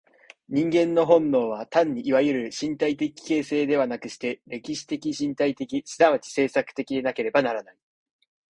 [0.49, 7.77] 人間の本能は単にいわゆる身体的形成ではなくして、歴史的身体的即ち制作的でなければならない。